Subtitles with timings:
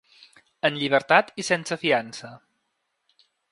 [0.69, 2.33] En llibertat i sense fiança.